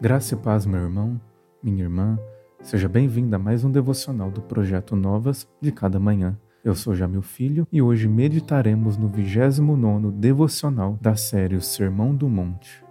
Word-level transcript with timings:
Graça 0.00 0.34
e 0.34 0.36
paz, 0.36 0.64
meu 0.64 0.80
irmão, 0.80 1.20
minha 1.60 1.82
irmã. 1.82 2.16
Seja 2.62 2.88
bem-vindo 2.88 3.34
a 3.34 3.38
mais 3.38 3.64
um 3.64 3.70
devocional 3.70 4.30
do 4.30 4.40
projeto 4.40 4.94
Novas 4.94 5.48
de 5.60 5.72
cada 5.72 5.98
manhã. 5.98 6.38
Eu 6.64 6.76
sou 6.76 6.94
Jamil 6.94 7.20
Filho 7.20 7.66
e 7.72 7.82
hoje 7.82 8.06
meditaremos 8.06 8.96
no 8.96 9.08
29 9.08 10.12
devocional 10.12 10.96
da 11.02 11.16
série 11.16 11.56
O 11.56 11.60
Sermão 11.60 12.14
do 12.14 12.28
Monte. 12.28 12.84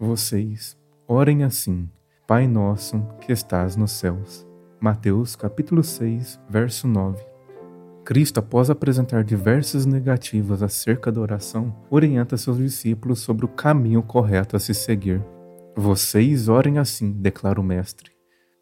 Vocês 0.00 0.78
orem 1.06 1.44
assim: 1.44 1.90
Pai 2.26 2.46
nosso 2.46 3.06
que 3.20 3.30
estás 3.30 3.76
nos 3.76 3.90
céus. 3.90 4.46
Mateus 4.80 5.36
capítulo 5.36 5.84
6, 5.84 6.40
verso 6.48 6.88
9. 6.88 7.33
Cristo, 8.04 8.38
após 8.38 8.68
apresentar 8.68 9.24
diversas 9.24 9.86
negativas 9.86 10.62
acerca 10.62 11.10
da 11.10 11.22
oração, 11.22 11.74
orienta 11.90 12.36
seus 12.36 12.58
discípulos 12.58 13.20
sobre 13.20 13.46
o 13.46 13.48
caminho 13.48 14.02
correto 14.02 14.56
a 14.56 14.60
se 14.60 14.74
seguir. 14.74 15.24
Vocês 15.74 16.46
orem 16.46 16.78
assim, 16.78 17.10
declara 17.10 17.58
o 17.58 17.64
Mestre. 17.64 18.12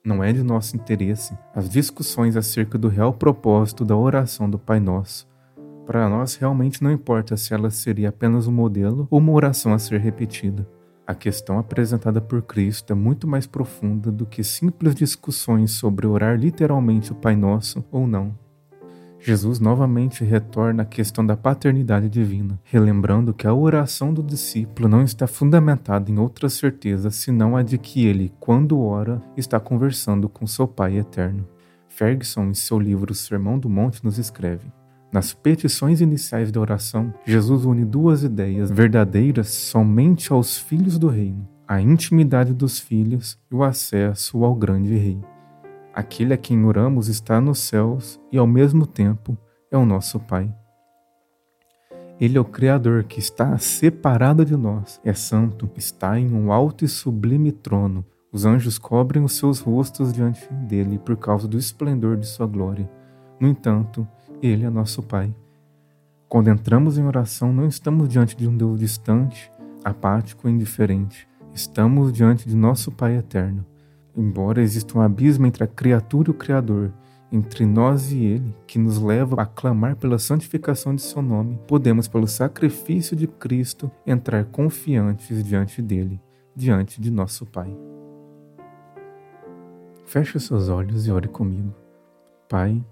Não 0.05 0.23
é 0.23 0.33
de 0.33 0.45
nosso 0.45 0.77
interesse 0.77 1.37
as 1.55 1.69
discussões 1.69 2.37
acerca 2.37 2.79
do 2.79 2.87
real 2.87 3.13
propósito 3.13 3.85
da 3.85 3.97
oração 3.97 4.49
do 4.49 4.61
Pai 4.61 4.79
Nosso. 4.79 5.29
Para 5.87 6.09
nós, 6.09 6.37
realmente 6.37 6.81
não 6.81 6.93
importa 6.93 7.37
se 7.37 7.53
ela 7.53 7.71
seria 7.71 8.11
apenas 8.11 8.47
um 8.47 8.53
modelo 8.53 9.09
ou 9.11 9.19
uma 9.19 9.33
oração 9.33 9.75
a 9.75 9.79
ser 9.79 9.99
repetida. 9.99 10.69
A 11.05 11.17
questão 11.17 11.59
apresentada 11.59 12.21
por 12.21 12.43
Cristo 12.43 12.93
é 12.93 12.95
muito 12.95 13.27
mais 13.27 13.45
profunda 13.45 14.11
do 14.11 14.25
que 14.25 14.45
simples 14.45 14.95
discussões 14.95 15.73
sobre 15.73 16.07
orar 16.07 16.39
literalmente 16.39 17.11
o 17.11 17.17
Pai 17.17 17.35
Nosso 17.35 17.85
ou 17.91 18.07
não. 18.07 18.41
Jesus 19.25 19.61
novamente 19.61 20.25
retorna 20.25 20.83
à 20.83 20.85
questão 20.85 21.25
da 21.25 21.37
paternidade 21.37 22.09
divina, 22.09 22.59
relembrando 22.65 23.33
que 23.33 23.47
a 23.47 23.55
oração 23.55 24.13
do 24.13 24.21
discípulo 24.21 24.89
não 24.89 25.01
está 25.05 25.29
fundamentada 25.29 26.11
em 26.11 26.19
outra 26.19 26.49
certeza 26.49 27.09
senão 27.09 27.57
a 27.57 27.63
de 27.63 27.79
que 27.79 28.05
ele, 28.05 28.33
quando 28.41 28.81
ora, 28.81 29.23
está 29.37 29.61
conversando 29.61 30.29
com 30.29 30.45
seu 30.45 30.67
Pai 30.67 30.99
eterno. 30.99 31.47
Ferguson, 31.89 32.47
em 32.47 32.55
seu 32.55 32.81
livro 32.81 33.15
Sermão 33.15 33.61
do 33.61 33.69
Monte, 33.69 34.05
nos 34.05 34.19
escreve: 34.19 34.67
Nas 35.13 35.33
petições 35.33 36.01
iniciais 36.01 36.51
da 36.51 36.61
oração, 36.61 37.15
Jesus 37.25 37.65
une 37.65 37.85
duas 37.85 38.25
ideias 38.25 38.73
verdadeiras 38.73 39.51
somente 39.51 40.33
aos 40.33 40.59
filhos 40.59 40.99
do 40.99 41.07
reino: 41.07 41.49
a 41.69 41.81
intimidade 41.81 42.53
dos 42.53 42.81
filhos 42.81 43.39
e 43.49 43.55
o 43.55 43.63
acesso 43.63 44.45
ao 44.45 44.53
grande 44.57 44.97
rei. 44.97 45.32
Aquele 45.95 46.33
a 46.33 46.39
quem 46.39 46.65
oramos 46.65 47.09
está 47.09 47.41
nos 47.41 47.59
céus 47.59 48.19
e, 48.31 48.39
ao 48.39 48.47
mesmo 48.47 48.87
tempo, 48.87 49.37
é 49.71 49.77
o 49.77 49.85
nosso 49.85 50.19
Pai. 50.19 50.55
Ele 52.19 52.39
é 52.39 52.41
o 52.41 52.45
Criador 52.45 53.05
que 53.05 53.19
está 53.19 53.59
separado 53.59 54.45
de 54.45 54.57
nós, 54.57 55.01
é 55.05 55.13
santo, 55.13 55.69
está 55.77 56.19
em 56.19 56.33
um 56.33 56.53
alto 56.53 56.85
e 56.85 56.89
sublime 56.89 57.53
trono. 57.53 58.05
Os 58.33 58.47
anjos 58.47 58.79
cobrem 58.79 59.23
os 59.23 59.33
seus 59.33 59.61
rostos 59.61 60.13
diante 60.13 60.51
dele 60.55 60.99
por 60.99 61.17
causa 61.17 61.47
do 61.47 61.59
esplendor 61.59 62.17
de 62.17 62.27
sua 62.27 62.47
glória. 62.47 62.89
No 63.39 63.47
entanto, 63.47 64.07
ele 64.41 64.65
é 64.65 64.71
nosso 64.71 65.03
Pai. 65.03 65.35
Quando 66.29 66.49
entramos 66.49 66.97
em 66.97 67.05
oração, 67.05 67.53
não 67.53 67.67
estamos 67.67 68.09
diante 68.09 68.35
de 68.35 68.49
um 68.49 68.57
Deus 68.57 68.81
distante, 68.81 69.53
apático 69.85 70.49
e 70.49 70.53
indiferente. 70.53 71.29
Estamos 71.53 72.11
diante 72.11 72.49
de 72.49 72.57
nosso 72.57 72.91
Pai 72.91 73.17
eterno. 73.17 73.67
Embora 74.17 74.61
exista 74.61 74.99
um 74.99 75.01
abismo 75.01 75.47
entre 75.47 75.65
a 75.65 75.67
criatura 75.67 76.29
e 76.29 76.33
o 76.33 76.35
Criador, 76.35 76.93
entre 77.31 77.65
nós 77.65 78.13
e 78.13 78.23
Ele, 78.23 78.55
que 78.67 78.79
nos 78.79 78.99
leva 78.99 79.41
a 79.41 79.47
clamar 79.47 79.97
pela 79.97 80.19
santificação 80.19 80.95
de 80.95 81.01
Seu 81.01 81.23
nome, 81.23 81.59
podemos, 81.67 82.07
pelo 82.07 82.27
sacrifício 82.27 83.17
de 83.17 83.27
Cristo, 83.27 83.91
entrar 84.07 84.45
confiantes 84.45 85.43
diante 85.43 85.81
dele, 85.81 86.21
diante 86.55 87.01
de 87.01 87.11
nosso 87.11 87.47
Pai. 87.47 87.75
Feche 90.05 90.39
seus 90.39 90.69
olhos 90.69 91.07
e 91.07 91.11
ore 91.11 91.27
comigo. 91.27 91.75
Pai, 92.51 92.85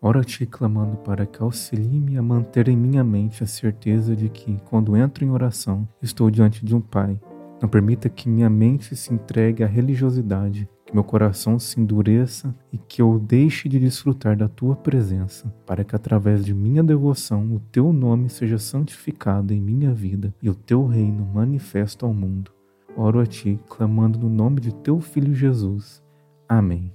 oro 0.00 0.18
a 0.18 0.24
Ti 0.24 0.46
clamando 0.46 0.96
para 0.96 1.26
que 1.26 1.42
auxilie-me 1.42 2.16
a 2.16 2.22
manter 2.22 2.68
em 2.68 2.76
minha 2.76 3.04
mente 3.04 3.44
a 3.44 3.46
certeza 3.46 4.16
de 4.16 4.30
que, 4.30 4.58
quando 4.64 4.96
entro 4.96 5.26
em 5.26 5.30
oração, 5.30 5.86
estou 6.00 6.30
diante 6.30 6.64
de 6.64 6.74
um 6.74 6.80
Pai 6.80 7.20
não 7.62 7.68
permita 7.68 8.08
que 8.08 8.28
minha 8.28 8.50
mente 8.50 8.96
se 8.96 9.14
entregue 9.14 9.62
à 9.62 9.68
religiosidade, 9.68 10.68
que 10.84 10.92
meu 10.92 11.04
coração 11.04 11.60
se 11.60 11.78
endureça 11.78 12.52
e 12.72 12.76
que 12.76 13.00
eu 13.00 13.20
deixe 13.20 13.68
de 13.68 13.78
desfrutar 13.78 14.36
da 14.36 14.48
tua 14.48 14.74
presença, 14.74 15.48
para 15.64 15.84
que 15.84 15.94
através 15.94 16.44
de 16.44 16.52
minha 16.52 16.82
devoção 16.82 17.54
o 17.54 17.60
teu 17.60 17.92
nome 17.92 18.28
seja 18.28 18.58
santificado 18.58 19.54
em 19.54 19.60
minha 19.60 19.94
vida 19.94 20.34
e 20.42 20.50
o 20.50 20.56
teu 20.56 20.84
reino 20.84 21.24
manifesto 21.24 22.04
ao 22.04 22.12
mundo. 22.12 22.50
Oro 22.96 23.20
a 23.20 23.26
ti, 23.26 23.60
clamando 23.68 24.18
no 24.18 24.28
nome 24.28 24.60
de 24.60 24.74
teu 24.74 25.00
filho 25.00 25.32
Jesus. 25.32 26.02
Amém. 26.48 26.92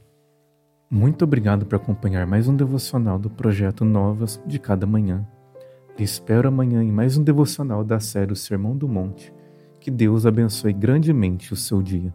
Muito 0.91 1.23
obrigado 1.23 1.65
por 1.65 1.77
acompanhar 1.77 2.27
mais 2.27 2.49
um 2.49 2.55
devocional 2.55 3.17
do 3.17 3.29
projeto 3.29 3.85
Novas 3.85 4.41
de 4.45 4.59
cada 4.59 4.85
manhã. 4.85 5.25
Te 5.95 6.03
espero 6.03 6.49
amanhã 6.49 6.83
em 6.83 6.91
mais 6.91 7.17
um 7.17 7.23
devocional 7.23 7.85
da 7.85 8.01
série 8.01 8.33
o 8.33 8.35
Sermão 8.35 8.75
do 8.75 8.87
Monte 8.87 9.36
que 9.87 9.91
Deus 9.91 10.25
abençoe 10.25 10.73
grandemente 10.73 11.53
o 11.53 11.55
seu 11.55 11.81
dia. 11.81 12.13